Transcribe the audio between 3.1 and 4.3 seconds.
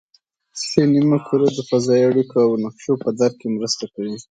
درک کې مرسته کوي